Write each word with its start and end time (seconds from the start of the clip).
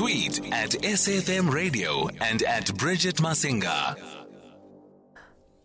Tweet 0.00 0.40
at 0.50 0.70
SFM 0.70 1.52
Radio 1.52 2.08
and 2.22 2.42
at 2.44 2.74
Bridget 2.78 3.16
Masinga. 3.16 4.00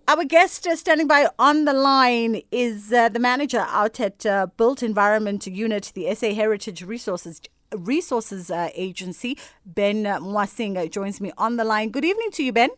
Our 0.10 0.26
guest 0.26 0.68
uh, 0.68 0.76
standing 0.76 1.08
by 1.08 1.30
on 1.40 1.64
the 1.64 1.72
line 1.72 2.42
is 2.52 2.92
uh, 2.92 3.08
the 3.08 3.20
manager 3.20 3.66
out 3.70 4.02
at 4.02 4.26
uh, 4.26 4.48
Built 4.58 4.84
Environment 4.84 5.48
Unit, 5.48 5.94
the 5.96 6.14
SA 6.14 6.34
Heritage 6.34 6.84
Resources 6.84 7.40
Resources 7.74 8.52
uh, 8.52 8.72
Agency. 8.76 9.38
Ben 9.66 10.04
Mwasinga 10.04 10.92
joins 10.92 11.22
me 11.22 11.32
on 11.38 11.56
the 11.56 11.64
line. 11.64 11.90
Good 11.90 12.04
evening 12.04 12.32
to 12.32 12.44
you, 12.44 12.52
Ben. 12.52 12.72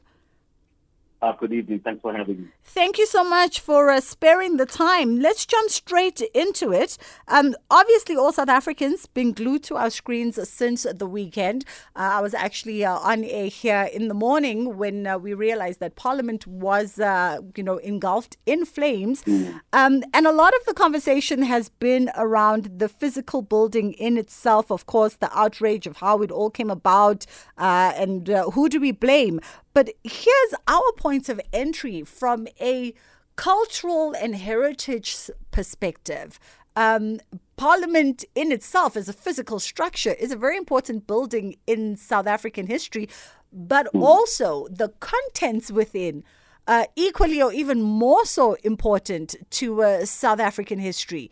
Uh, 1.20 1.32
good 1.32 1.52
evening. 1.52 1.80
Thanks 1.80 2.00
for 2.02 2.14
having 2.14 2.42
me. 2.42 2.48
Thank 2.64 3.00
you 3.00 3.08
so 3.08 3.24
much 3.24 3.60
for 3.60 3.90
uh, 3.90 4.02
sparing 4.02 4.58
the 4.58 4.68
time. 4.68 5.20
Let's 5.20 5.48
jump 5.48 5.72
straight 5.72 6.22
into 6.36 6.72
it. 6.72 6.96
Um, 7.28 7.56
obviously, 7.72 8.16
all 8.16 8.32
South 8.32 8.50
Africans 8.50 9.08
been 9.08 9.34
glued 9.34 9.64
to 9.64 9.78
our 9.78 9.90
screens 9.90 10.38
since 10.48 10.84
the 10.84 11.08
weekend. 11.08 11.66
Uh, 11.96 12.18
I 12.18 12.22
was 12.22 12.36
actually 12.36 12.86
uh, 12.86 13.00
on 13.00 13.24
air 13.24 13.48
here 13.48 13.90
in 13.92 14.10
the 14.10 14.14
morning 14.14 14.78
when 14.78 15.08
uh, 15.08 15.18
we 15.18 15.34
realized 15.34 15.80
that 15.80 15.96
Parliament 15.96 16.46
was, 16.46 17.00
uh, 17.00 17.40
you 17.56 17.64
know, 17.64 17.78
engulfed 17.78 18.38
in 18.46 18.64
flames, 18.64 19.24
mm. 19.24 19.60
um, 19.74 20.04
and 20.14 20.28
a 20.28 20.32
lot 20.32 20.54
of 20.54 20.66
the 20.66 20.74
conversation 20.76 21.42
has 21.42 21.70
been 21.70 22.12
around 22.16 22.78
the 22.78 22.88
physical 22.88 23.42
building 23.42 23.94
in 23.94 24.20
itself. 24.20 24.72
Of 24.72 24.86
course, 24.86 25.16
the 25.16 25.36
outrage 25.36 25.88
of 25.88 25.98
how 25.98 26.22
it 26.22 26.30
all 26.30 26.52
came 26.52 26.70
about, 26.70 27.26
and 27.58 28.28
who 28.28 28.70
do 28.70 28.80
we 28.80 28.92
blame? 28.92 29.42
But 29.78 29.92
here's 30.04 30.54
our 30.68 30.92
points 30.98 31.30
of 31.30 31.40
entry 31.54 32.02
from 32.02 32.48
a 32.60 32.96
cultural 33.36 34.16
and 34.20 34.36
heritage 34.36 35.16
perspective. 35.52 36.40
Um, 36.76 37.20
Parliament 37.58 38.26
in 38.34 38.52
itself, 38.52 38.98
as 38.98 39.08
a 39.08 39.14
physical 39.14 39.60
structure, 39.60 40.14
is 40.14 40.32
a 40.32 40.36
very 40.36 40.58
important 40.58 41.06
building 41.06 41.58
in 41.68 41.96
South 41.96 42.26
African 42.26 42.66
history, 42.66 43.08
but 43.54 43.86
hmm. 43.94 44.02
also 44.02 44.68
the 44.72 44.90
contents 45.00 45.70
within. 45.72 46.24
Uh, 46.66 46.86
equally 46.96 47.40
or 47.40 47.54
even 47.54 47.80
more 47.80 48.26
so 48.26 48.56
important 48.64 49.36
to 49.52 49.84
uh, 49.84 50.06
South 50.06 50.40
African 50.40 50.80
history. 50.80 51.30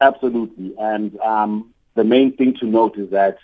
Absolutely. 0.00 0.74
And 0.80 1.16
um, 1.20 1.72
the 1.94 2.02
main 2.02 2.36
thing 2.36 2.54
to 2.58 2.66
note 2.66 2.98
is 2.98 3.10
that 3.10 3.38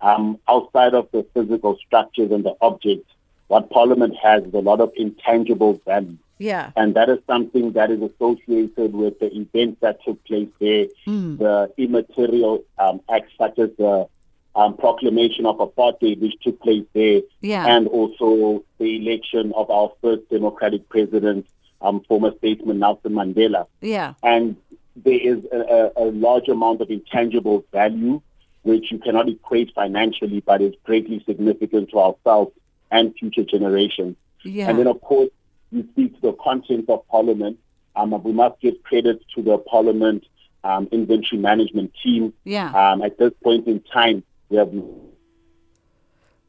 um, 0.00 0.38
outside 0.48 0.94
of 0.94 1.08
the 1.12 1.26
physical 1.34 1.76
structures 1.86 2.30
and 2.30 2.44
the 2.44 2.54
objects, 2.60 3.10
what 3.48 3.70
Parliament 3.70 4.14
has 4.22 4.44
is 4.44 4.54
a 4.54 4.58
lot 4.58 4.80
of 4.80 4.92
intangible 4.96 5.80
value. 5.84 6.18
Yeah. 6.38 6.70
And 6.76 6.94
that 6.94 7.08
is 7.08 7.18
something 7.26 7.72
that 7.72 7.90
is 7.90 8.00
associated 8.00 8.94
with 8.94 9.18
the 9.18 9.34
events 9.34 9.80
that 9.80 10.02
took 10.04 10.22
place 10.24 10.48
there, 10.60 10.86
mm. 11.06 11.38
the 11.38 11.72
immaterial 11.76 12.64
um, 12.78 13.00
acts 13.10 13.32
such 13.36 13.58
as 13.58 13.70
the 13.76 14.06
um, 14.54 14.76
proclamation 14.76 15.46
of 15.46 15.58
apartheid, 15.58 16.20
which 16.20 16.34
took 16.40 16.60
place 16.60 16.84
there, 16.92 17.22
yeah. 17.40 17.66
and 17.66 17.88
also 17.88 18.64
the 18.78 18.96
election 18.96 19.52
of 19.56 19.70
our 19.70 19.92
first 20.00 20.28
democratic 20.30 20.88
president, 20.88 21.46
um, 21.80 22.00
former 22.08 22.32
statesman 22.38 22.78
Nelson 22.78 23.12
Mandela. 23.12 23.66
Yeah. 23.80 24.14
And 24.22 24.56
there 24.96 25.18
is 25.20 25.44
a, 25.52 25.92
a 25.96 26.06
large 26.06 26.48
amount 26.48 26.80
of 26.80 26.90
intangible 26.90 27.64
value 27.72 28.20
which 28.62 28.90
you 28.90 28.98
cannot 28.98 29.28
equate 29.28 29.72
financially, 29.74 30.40
but 30.40 30.60
is 30.62 30.74
greatly 30.84 31.22
significant 31.26 31.90
to 31.90 31.98
ourselves 31.98 32.52
and 32.90 33.14
future 33.14 33.44
generations. 33.44 34.16
Yeah. 34.42 34.68
And 34.68 34.78
then, 34.78 34.86
of 34.86 35.00
course, 35.00 35.30
you 35.70 35.86
speak 35.92 36.14
to 36.16 36.20
the 36.20 36.32
content 36.34 36.88
of 36.88 37.06
Parliament. 37.08 37.58
Um, 37.96 38.22
we 38.22 38.32
must 38.32 38.60
give 38.60 38.82
credit 38.82 39.20
to 39.34 39.42
the 39.42 39.58
Parliament 39.58 40.24
um, 40.64 40.88
inventory 40.92 41.40
management 41.40 41.92
team. 42.02 42.32
Yeah. 42.44 42.70
Um, 42.72 43.02
at 43.02 43.18
this 43.18 43.32
point 43.42 43.66
in 43.66 43.80
time, 43.80 44.22
we 44.48 44.56
have. 44.56 44.72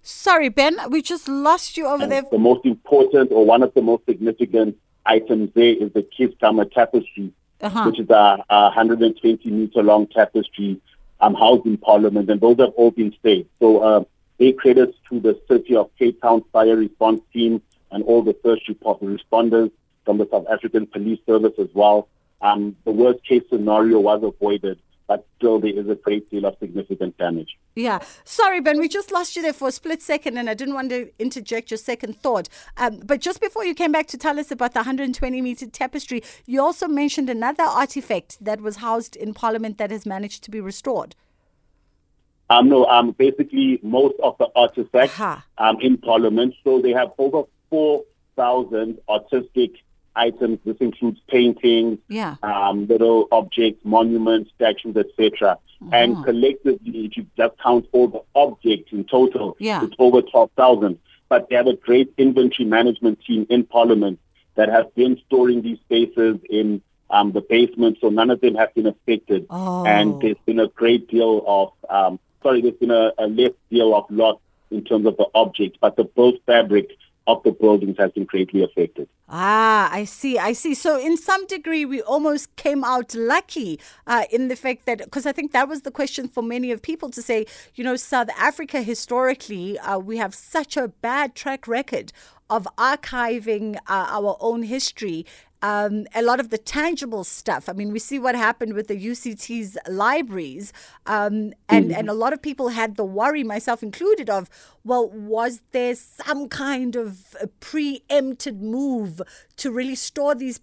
Sorry, 0.01 0.49
Ben, 0.49 0.77
we 0.89 1.01
just 1.01 1.27
lost 1.27 1.77
you 1.77 1.87
over 1.87 2.07
there. 2.07 2.23
The 2.31 2.37
most 2.37 2.65
important 2.65 3.31
or 3.31 3.45
one 3.45 3.63
of 3.63 3.73
the 3.73 3.81
most 3.81 4.05
significant 4.05 4.77
items 5.05 5.51
there 5.53 5.73
is 5.73 5.91
the 5.93 6.03
Keiskamma 6.03 6.71
tapestry, 6.71 7.33
uh-huh. 7.61 7.85
which 7.85 7.99
is 7.99 8.09
a, 8.09 8.43
a 8.49 8.63
120 8.63 9.49
meter 9.51 9.83
long 9.83 10.07
tapestry 10.07 10.81
um, 11.21 11.33
housed 11.33 11.65
in 11.65 11.77
Parliament, 11.77 12.29
and 12.29 12.39
those 12.39 12.57
have 12.59 12.73
all 12.75 12.91
been 12.91 13.13
saved. 13.23 13.49
So 13.59 13.79
uh, 13.79 14.03
they 14.37 14.53
credit 14.53 14.95
to 15.09 15.19
the 15.19 15.39
City 15.49 15.75
of 15.75 15.89
Cape 15.97 16.21
Town 16.21 16.43
Fire 16.51 16.75
Response 16.75 17.21
Team 17.33 17.61
and 17.91 18.03
all 18.03 18.21
the 18.21 18.35
first 18.43 18.67
responders 18.67 19.71
from 20.05 20.17
the 20.17 20.27
South 20.31 20.45
African 20.49 20.87
Police 20.87 21.19
Service 21.25 21.53
as 21.59 21.67
well. 21.73 22.07
Um, 22.41 22.75
the 22.85 22.91
worst 22.91 23.23
case 23.25 23.43
scenario 23.49 23.99
was 23.99 24.23
avoided 24.23 24.79
but 25.09 25.25
still 25.35 25.59
there 25.59 25.75
is 25.75 25.89
a 25.89 25.95
great 25.95 26.29
deal 26.29 26.45
of 26.45 26.55
significant 26.59 27.17
damage. 27.17 27.57
Yeah. 27.75 27.99
Sorry, 28.25 28.61
Ben, 28.61 28.79
we 28.79 28.87
just 28.87 29.11
lost 29.11 29.35
you 29.35 29.41
there 29.41 29.53
for 29.53 29.69
a 29.69 29.71
split 29.71 30.03
second 30.03 30.37
and 30.37 30.47
I 30.47 30.53
didn't 30.53 30.75
want 30.75 30.91
to 30.91 31.09
interject 31.17 31.71
your 31.71 31.79
second 31.79 32.15
thought. 32.15 32.47
Um, 32.77 33.01
but 33.03 33.19
just 33.19 33.41
before 33.41 33.65
you 33.65 33.73
came 33.73 33.91
back 33.91 34.05
to 34.09 34.19
tell 34.19 34.39
us 34.39 34.51
about 34.51 34.73
the 34.73 34.81
120 34.81 35.41
meter 35.41 35.65
tapestry, 35.65 36.21
you 36.45 36.61
also 36.61 36.87
mentioned 36.87 37.27
another 37.27 37.63
artifact 37.63 38.37
that 38.45 38.61
was 38.61 38.77
housed 38.77 39.15
in 39.15 39.33
Parliament 39.33 39.79
that 39.79 39.89
has 39.89 40.05
managed 40.05 40.43
to 40.43 40.51
be 40.51 40.61
restored. 40.61 41.15
Um, 42.51 42.69
no, 42.69 42.85
um, 42.85 43.15
basically 43.17 43.79
most 43.81 44.13
of 44.21 44.37
the 44.37 44.47
artifacts 44.55 45.19
um, 45.57 45.77
in 45.81 45.97
Parliament. 45.97 46.53
So 46.63 46.81
they 46.81 46.91
have 46.91 47.13
over 47.17 47.43
4,000 47.71 48.99
artistic 49.09 49.71
items. 50.15 50.59
This 50.65 50.77
includes 50.79 51.19
paintings, 51.27 51.99
yeah. 52.07 52.35
um, 52.43 52.87
little 52.87 53.27
objects, 53.31 53.83
monuments, 53.83 54.51
statues, 54.55 54.95
etc. 54.95 55.57
Mm-hmm. 55.81 55.93
And 55.93 56.23
collectively, 56.23 57.05
if 57.05 57.17
you 57.17 57.25
just 57.37 57.57
count 57.59 57.87
all 57.91 58.07
the 58.07 58.21
objects 58.35 58.91
in 58.91 59.05
total, 59.05 59.55
yeah. 59.59 59.83
it's 59.83 59.95
over 59.99 60.21
12,000. 60.21 60.99
But 61.29 61.49
they 61.49 61.55
have 61.55 61.67
a 61.67 61.75
great 61.75 62.13
inventory 62.17 62.67
management 62.67 63.21
team 63.21 63.45
in 63.49 63.63
Parliament 63.63 64.19
that 64.55 64.69
has 64.69 64.85
been 64.95 65.21
storing 65.27 65.61
these 65.61 65.79
spaces 65.79 66.37
in 66.49 66.81
um, 67.11 67.31
the 67.31 67.41
basement, 67.41 67.97
so 68.01 68.09
none 68.09 68.29
of 68.29 68.41
them 68.41 68.55
have 68.55 68.73
been 68.73 68.87
affected. 68.87 69.45
Oh. 69.49 69.85
And 69.85 70.21
there's 70.21 70.37
been 70.45 70.59
a 70.59 70.67
great 70.67 71.07
deal 71.07 71.43
of, 71.47 71.71
um, 71.89 72.19
sorry, 72.43 72.61
there's 72.61 72.75
been 72.75 72.91
a, 72.91 73.11
a 73.17 73.27
less 73.27 73.53
deal 73.71 73.95
of 73.95 74.05
loss 74.09 74.39
in 74.71 74.83
terms 74.83 75.05
of 75.05 75.17
the 75.17 75.25
objects, 75.33 75.77
but 75.81 75.95
the 75.95 76.03
built 76.03 76.35
fabric 76.45 76.91
of 77.29 77.43
the 77.43 77.51
buildings 77.51 77.95
has 77.99 78.11
been 78.11 78.25
greatly 78.25 78.63
affected. 78.63 79.07
Ah, 79.29 79.87
I 79.93 80.03
see, 80.05 80.39
I 80.39 80.53
see. 80.53 80.73
So, 80.73 80.99
in 80.99 81.15
some 81.15 81.45
degree, 81.45 81.85
we 81.85 82.01
almost 82.01 82.55
came 82.55 82.83
out 82.83 83.13
lucky 83.13 83.79
uh, 84.07 84.23
in 84.31 84.47
the 84.47 84.55
fact 84.55 84.87
that, 84.87 84.97
because 84.97 85.27
I 85.27 85.31
think 85.31 85.51
that 85.51 85.67
was 85.67 85.83
the 85.83 85.91
question 85.91 86.27
for 86.27 86.41
many 86.41 86.71
of 86.71 86.81
people 86.81 87.09
to 87.11 87.21
say, 87.21 87.45
you 87.75 87.83
know, 87.83 87.95
South 87.95 88.29
Africa 88.35 88.81
historically, 88.81 89.77
uh, 89.77 89.99
we 89.99 90.17
have 90.17 90.33
such 90.33 90.75
a 90.75 90.87
bad 90.87 91.35
track 91.35 91.67
record 91.67 92.11
of 92.49 92.67
archiving 92.77 93.75
uh, 93.87 94.07
our 94.09 94.35
own 94.39 94.63
history 94.63 95.23
um, 95.61 96.05
a 96.15 96.21
lot 96.21 96.39
of 96.39 96.49
the 96.49 96.57
tangible 96.57 97.23
stuff. 97.23 97.67
I 97.67 97.73
mean, 97.73 97.91
we 97.91 97.99
see 97.99 98.19
what 98.19 98.35
happened 98.35 98.73
with 98.73 98.87
the 98.87 98.95
UCT's 98.95 99.77
libraries, 99.87 100.71
um, 101.05 101.53
and 101.67 101.89
mm-hmm. 101.89 101.99
and 101.99 102.09
a 102.09 102.13
lot 102.13 102.33
of 102.33 102.41
people 102.41 102.69
had 102.69 102.95
the 102.95 103.05
worry, 103.05 103.43
myself 103.43 103.83
included, 103.83 104.29
of 104.29 104.49
well, 104.83 105.09
was 105.09 105.61
there 105.71 105.95
some 105.95 106.47
kind 106.47 106.95
of 106.95 107.35
preempted 107.59 108.61
move 108.61 109.21
to 109.57 109.71
really 109.71 109.95
store 109.95 110.35
these 110.35 110.59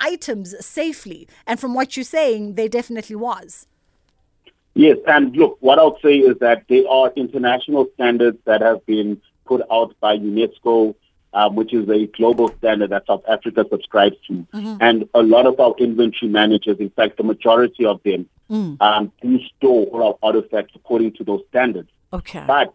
items 0.00 0.54
safely? 0.64 1.26
And 1.46 1.58
from 1.58 1.74
what 1.74 1.96
you're 1.96 2.04
saying, 2.04 2.54
there 2.54 2.68
definitely 2.68 3.16
was. 3.16 3.66
Yes, 4.74 4.98
and 5.06 5.34
look, 5.36 5.56
what 5.60 5.78
I'll 5.78 5.98
say 6.00 6.18
is 6.18 6.38
that 6.38 6.64
there 6.68 6.88
are 6.88 7.12
international 7.16 7.88
standards 7.94 8.38
that 8.44 8.60
have 8.60 8.84
been 8.86 9.20
put 9.44 9.62
out 9.70 9.94
by 10.00 10.16
UNESCO 10.16 10.94
um, 11.32 11.54
which 11.54 11.72
is 11.72 11.88
a 11.88 12.06
global 12.06 12.48
standard 12.58 12.90
that 12.90 13.06
South 13.06 13.22
Africa 13.28 13.64
subscribes 13.70 14.16
to. 14.26 14.46
Mm-hmm. 14.52 14.76
And 14.80 15.08
a 15.14 15.22
lot 15.22 15.46
of 15.46 15.58
our 15.60 15.74
inventory 15.78 16.30
managers, 16.30 16.78
in 16.78 16.90
fact, 16.90 17.16
the 17.16 17.22
majority 17.22 17.84
of 17.84 18.02
them, 18.02 18.28
mm. 18.50 18.76
um, 18.80 19.12
do 19.22 19.38
store 19.56 19.86
all 19.86 20.02
our 20.02 20.18
artifacts 20.22 20.72
according 20.74 21.12
to 21.14 21.24
those 21.24 21.42
standards. 21.48 21.90
Okay. 22.12 22.44
But 22.46 22.74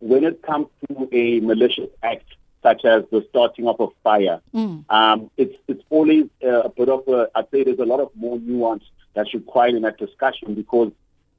when 0.00 0.24
it 0.24 0.42
comes 0.42 0.68
to 0.88 1.08
a 1.12 1.40
malicious 1.40 1.90
act, 2.02 2.26
such 2.62 2.84
as 2.84 3.04
the 3.10 3.26
starting 3.30 3.66
of 3.66 3.80
a 3.80 3.86
fire, 4.04 4.40
mm. 4.54 4.84
um, 4.90 5.30
it's 5.36 5.56
it's 5.66 5.82
always 5.88 6.26
a 6.42 6.68
bit 6.68 6.88
of 6.88 7.08
a. 7.08 7.30
I'd 7.34 7.50
say 7.50 7.64
there's 7.64 7.78
a 7.78 7.84
lot 7.84 8.00
of 8.00 8.10
more 8.14 8.38
nuance 8.38 8.84
that's 9.14 9.32
required 9.34 9.74
in 9.74 9.82
that 9.82 9.98
discussion 9.98 10.54
because 10.54 10.92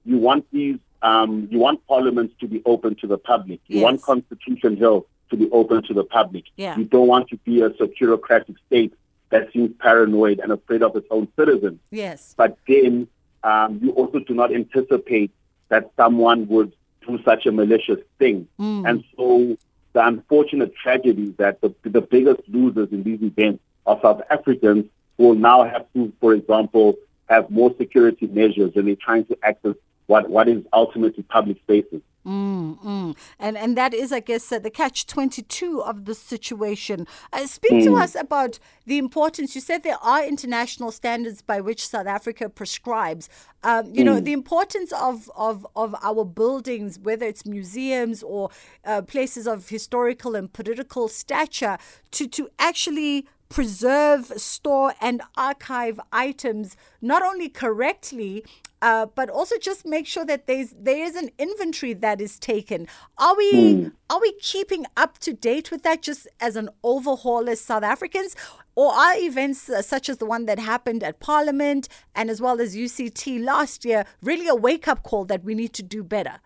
you 0.04 0.18
want 0.18 0.46
these, 0.52 0.78
um, 1.04 1.48
you 1.52 1.60
want 1.60 1.86
parliaments 1.88 2.34
to 2.40 2.48
be 2.48 2.62
open 2.66 2.96
to 2.96 3.08
the 3.08 3.18
public. 3.18 3.60
You 3.68 3.80
yes. 3.80 3.84
want 3.84 4.02
Constitution 4.02 4.78
Hill 4.78 5.06
to 5.32 5.38
be 5.38 5.50
open 5.52 5.82
to 5.84 5.94
the 5.94 6.04
public. 6.04 6.46
Yeah. 6.56 6.78
You 6.78 6.86
don't 6.86 7.08
want 7.08 7.30
to 7.30 7.38
be 7.38 7.62
a 7.62 7.72
securocratic 7.72 8.56
state 8.68 8.94
that 9.32 9.52
seems 9.52 9.72
paranoid 9.80 10.40
and 10.40 10.52
afraid 10.52 10.84
of 10.84 10.96
its 10.96 11.08
own 11.10 11.28
citizens. 11.38 11.80
Yes. 11.90 12.36
But 12.38 12.58
then 12.68 13.08
um, 13.44 13.80
you 13.82 13.92
also 13.92 14.20
do 14.20 14.34
not 14.34 14.54
anticipate 14.54 15.32
that 15.70 15.92
someone 15.98 16.48
would 16.50 16.74
do 17.08 17.18
such 17.24 17.46
a 17.46 17.52
malicious 17.52 18.00
thing. 18.20 18.48
Mm. 18.60 18.88
And 18.88 19.04
so 19.18 19.58
the 19.94 20.06
unfortunate 20.06 20.76
tragedy 20.76 21.30
is 21.30 21.36
that 21.38 21.62
the, 21.62 21.74
the 21.84 22.02
biggest 22.02 22.42
losers 22.48 22.90
in 22.92 23.04
these 23.04 23.22
events 23.22 23.64
are 23.86 24.00
South 24.02 24.22
Africans 24.30 24.86
who 25.18 25.30
will 25.30 25.36
now 25.36 25.64
have 25.64 25.86
to, 25.94 26.12
for 26.20 26.34
example, 26.34 26.96
have 27.30 27.50
more 27.50 27.74
security 27.78 28.28
measures 28.28 28.76
when 28.76 28.86
they're 28.86 28.96
trying 28.96 29.26
to 29.26 29.38
access 29.42 29.76
what, 30.08 30.30
what 30.30 30.50
is 30.50 30.64
ultimately 30.74 31.24
public 31.24 31.58
spaces. 31.60 32.02
Mm, 32.26 32.80
mm. 32.84 33.18
And 33.40 33.58
and 33.58 33.76
that 33.78 33.94
is, 33.94 34.12
I 34.12 34.20
guess, 34.20 34.52
uh, 34.52 34.60
the 34.60 34.70
catch 34.70 35.08
twenty 35.08 35.42
two 35.42 35.82
of 35.82 36.06
the 36.06 36.14
situation. 36.14 37.08
Uh, 37.34 37.48
speak 37.48 37.72
mm. 37.72 37.84
to 37.86 37.96
us 37.96 38.14
about 38.14 38.60
the 38.86 39.00
importance. 39.00 39.56
You 39.56 39.62
said 39.62 39.82
there 39.82 39.98
are 40.04 40.24
international 40.24 40.92
standards 40.92 41.42
by 41.42 41.62
which 41.62 41.88
South 41.88 42.08
Africa 42.08 42.48
prescribes. 42.48 43.28
Um, 43.64 43.92
you 43.94 44.04
know 44.04 44.22
mm. 44.22 44.26
the 44.26 44.34
importance 44.34 44.92
of, 44.94 45.32
of 45.36 45.66
of 45.76 45.96
our 46.04 46.24
buildings, 46.24 47.00
whether 47.00 47.26
it's 47.26 47.46
museums 47.46 48.22
or 48.22 48.52
uh, 48.86 49.02
places 49.02 49.48
of 49.48 49.70
historical 49.70 50.36
and 50.36 50.52
political 50.54 51.08
stature, 51.08 51.80
to 52.12 52.28
to 52.28 52.50
actually 52.60 53.26
preserve, 53.50 54.28
store, 54.38 54.94
and 55.02 55.22
archive 55.36 56.00
items 56.14 56.78
not 57.02 57.22
only 57.22 57.50
correctly, 57.50 58.46
uh, 58.82 59.06
but 59.06 59.30
also 59.30 59.58
just 59.58 59.86
make 59.86 60.08
sure 60.08 60.26
that 60.26 60.48
there's 60.48 60.74
there 60.78 61.04
is 61.04 61.16
an 61.16 61.30
inventory 61.38 61.94
that 61.94 62.20
is 62.20 62.40
taken. 62.40 62.88
Are 63.18 63.36
we 63.36 63.54
mm. 63.54 63.92
are 64.10 64.20
we 64.20 64.34
keeping 64.42 64.86
up 64.98 65.20
to 65.20 65.34
date 65.34 65.72
with 65.72 65.84
that 65.84 66.02
just 66.02 66.28
as 66.40 66.56
an 66.56 66.70
overhaul 66.84 67.50
as 67.50 67.62
South 67.62 67.84
Africans, 67.84 68.36
or 68.76 68.92
are 68.92 69.16
events 69.18 69.70
uh, 69.70 69.82
such 69.82 70.10
as 70.10 70.18
the 70.18 70.26
one 70.26 70.46
that 70.46 70.60
happened 70.60 71.04
at 71.04 71.20
Parliament 71.20 71.88
and 72.16 72.30
as 72.30 72.42
well 72.42 72.60
as 72.60 72.76
UCT 72.76 73.44
last 73.44 73.86
year 73.86 74.06
really 74.22 74.48
a 74.48 74.56
wake 74.56 74.88
up 74.88 75.04
call 75.04 75.26
that 75.26 75.44
we 75.44 75.54
need 75.54 75.74
to 75.74 75.84
do 75.84 76.04
better? 76.04 76.40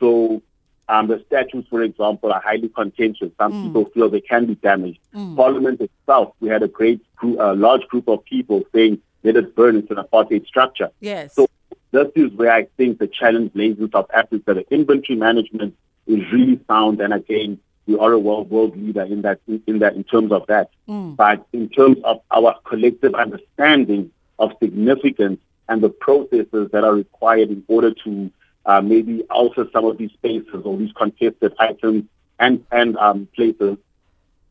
So 0.00 0.42
um, 0.92 1.08
the 1.08 1.24
statues, 1.26 1.64
for 1.70 1.82
example, 1.82 2.30
are 2.30 2.40
highly 2.40 2.68
contentious. 2.68 3.30
Some 3.38 3.52
mm. 3.52 3.66
people 3.66 3.86
feel 3.86 4.10
they 4.10 4.20
can 4.20 4.44
be 4.44 4.56
damaged. 4.56 5.00
Mm. 5.14 5.36
Parliament 5.36 5.80
itself, 5.80 6.34
we 6.40 6.50
had 6.50 6.62
a 6.62 6.68
great, 6.68 7.00
a 7.22 7.54
large 7.54 7.88
group 7.88 8.08
of 8.08 8.22
people 8.26 8.62
saying, 8.74 9.00
let 9.22 9.36
it 9.36 9.56
burn. 9.56 9.76
It's 9.76 9.90
an 9.90 9.96
apartheid 9.96 10.46
structure. 10.46 10.90
Yes. 11.00 11.34
So 11.34 11.48
this 11.92 12.08
is 12.14 12.30
where 12.32 12.52
I 12.52 12.64
think 12.76 12.98
the 12.98 13.06
challenge 13.06 13.52
lays 13.54 13.78
in 13.78 13.90
South 13.90 14.10
Africa. 14.12 14.52
The 14.52 14.66
inventory 14.70 15.18
management 15.18 15.74
is 16.06 16.20
really 16.30 16.60
sound, 16.68 17.00
and 17.00 17.14
again, 17.14 17.58
we 17.86 17.98
are 17.98 18.12
a 18.12 18.18
world 18.18 18.50
world 18.50 18.76
leader 18.76 19.02
in 19.02 19.22
that 19.22 19.40
in, 19.48 19.62
in 19.66 19.78
that 19.78 19.94
in 19.94 20.04
terms 20.04 20.30
of 20.30 20.46
that. 20.48 20.70
Mm. 20.88 21.16
But 21.16 21.46
in 21.54 21.70
terms 21.70 21.98
of 22.04 22.20
our 22.30 22.54
collective 22.64 23.14
understanding 23.14 24.10
of 24.38 24.52
significance 24.62 25.40
and 25.70 25.82
the 25.82 25.88
processes 25.88 26.70
that 26.72 26.84
are 26.84 26.94
required 26.94 27.50
in 27.50 27.64
order 27.68 27.94
to 28.04 28.30
uh, 28.66 28.80
maybe 28.80 29.22
alter 29.30 29.66
some 29.72 29.84
of 29.84 29.98
these 29.98 30.10
spaces 30.12 30.62
or 30.64 30.76
these 30.76 30.92
contested 30.92 31.54
items 31.58 32.04
and 32.38 32.64
and 32.70 32.96
um, 32.96 33.28
places. 33.34 33.78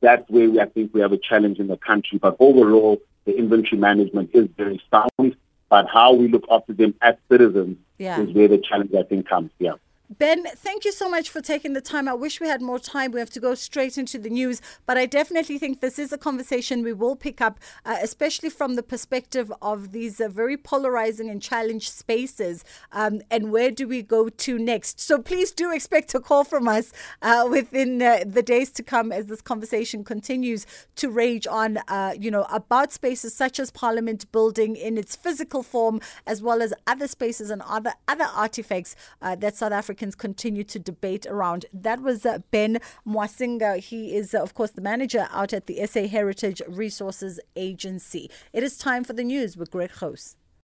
That's 0.01 0.27
where 0.29 0.49
we, 0.49 0.59
I 0.59 0.65
think 0.65 0.93
we 0.93 1.01
have 1.01 1.11
a 1.11 1.17
challenge 1.17 1.59
in 1.59 1.67
the 1.67 1.77
country. 1.77 2.17
But 2.17 2.35
overall, 2.39 2.99
the 3.25 3.37
inventory 3.37 3.79
management 3.79 4.31
is 4.33 4.47
very 4.57 4.81
sound. 4.89 5.35
But 5.69 5.87
how 5.87 6.13
we 6.13 6.27
look 6.27 6.43
after 6.49 6.73
them 6.73 6.95
as 7.01 7.15
citizens 7.29 7.77
yeah. 7.97 8.19
is 8.19 8.33
where 8.33 8.47
the 8.47 8.57
challenge 8.57 8.93
I 8.93 9.03
think 9.03 9.27
comes. 9.27 9.51
Yeah. 9.59 9.75
Ben, 10.17 10.43
thank 10.43 10.83
you 10.83 10.91
so 10.91 11.09
much 11.09 11.29
for 11.29 11.39
taking 11.39 11.71
the 11.71 11.79
time. 11.79 12.05
I 12.09 12.13
wish 12.13 12.41
we 12.41 12.47
had 12.49 12.61
more 12.61 12.79
time. 12.79 13.11
We 13.11 13.21
have 13.21 13.29
to 13.29 13.39
go 13.39 13.55
straight 13.55 13.97
into 13.97 14.19
the 14.19 14.29
news, 14.29 14.61
but 14.85 14.97
I 14.97 15.05
definitely 15.05 15.57
think 15.57 15.79
this 15.79 15.97
is 15.97 16.11
a 16.11 16.17
conversation 16.17 16.83
we 16.83 16.91
will 16.91 17.15
pick 17.15 17.39
up, 17.39 17.61
uh, 17.85 17.95
especially 18.01 18.49
from 18.49 18.75
the 18.75 18.83
perspective 18.83 19.53
of 19.61 19.93
these 19.93 20.19
uh, 20.19 20.27
very 20.27 20.57
polarizing 20.57 21.29
and 21.29 21.41
challenged 21.41 21.93
spaces. 21.93 22.65
Um, 22.91 23.21
and 23.31 23.53
where 23.53 23.71
do 23.71 23.87
we 23.87 24.01
go 24.01 24.27
to 24.27 24.59
next? 24.59 24.99
So 24.99 25.17
please 25.21 25.51
do 25.51 25.71
expect 25.71 26.13
a 26.13 26.19
call 26.19 26.43
from 26.43 26.67
us 26.67 26.91
uh, 27.21 27.47
within 27.49 28.01
uh, 28.01 28.25
the 28.25 28.43
days 28.43 28.69
to 28.71 28.83
come 28.83 29.13
as 29.13 29.27
this 29.27 29.41
conversation 29.41 30.03
continues 30.03 30.65
to 30.97 31.09
rage 31.09 31.47
on, 31.47 31.77
uh, 31.87 32.15
you 32.19 32.31
know, 32.31 32.45
about 32.49 32.91
spaces 32.91 33.33
such 33.33 33.61
as 33.61 33.71
Parliament 33.71 34.29
building 34.33 34.75
in 34.75 34.97
its 34.97 35.15
physical 35.15 35.63
form, 35.63 36.01
as 36.27 36.41
well 36.41 36.61
as 36.61 36.73
other 36.85 37.07
spaces 37.07 37.49
and 37.49 37.61
other 37.61 37.93
other 38.09 38.27
artifacts 38.35 38.93
uh, 39.21 39.37
that 39.37 39.55
South 39.55 39.71
Africa 39.71 40.00
Africans 40.01 40.15
continue 40.15 40.63
to 40.63 40.79
debate 40.79 41.27
around. 41.27 41.67
That 41.71 42.01
was 42.01 42.25
uh, 42.25 42.39
Ben 42.49 42.79
Mwasinga. 43.07 43.77
He 43.77 44.15
is, 44.15 44.33
uh, 44.33 44.41
of 44.41 44.55
course, 44.55 44.71
the 44.71 44.81
manager 44.81 45.27
out 45.31 45.53
at 45.53 45.67
the 45.67 45.85
SA 45.85 46.07
Heritage 46.07 46.59
Resources 46.67 47.39
Agency. 47.55 48.27
It 48.51 48.63
is 48.63 48.79
time 48.79 49.03
for 49.03 49.13
the 49.13 49.23
news 49.23 49.55
with 49.57 49.69
Greg 49.69 49.91
Host. 49.91 50.37